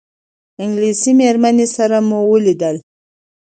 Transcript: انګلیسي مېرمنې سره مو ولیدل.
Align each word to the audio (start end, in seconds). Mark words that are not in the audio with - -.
انګلیسي 0.63 1.11
مېرمنې 1.19 1.67
سره 1.75 1.97
مو 2.07 2.19
ولیدل. 2.31 2.75